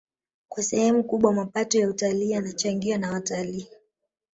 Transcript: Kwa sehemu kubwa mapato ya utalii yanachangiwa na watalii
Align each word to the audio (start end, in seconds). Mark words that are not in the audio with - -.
Kwa 0.49 0.63
sehemu 0.63 1.03
kubwa 1.03 1.33
mapato 1.33 1.79
ya 1.79 1.89
utalii 1.89 2.31
yanachangiwa 2.31 2.97
na 2.97 3.11
watalii 3.11 3.67